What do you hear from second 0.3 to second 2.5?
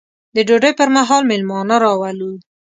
د ډوډۍ پر مهال مېلمانه راولو.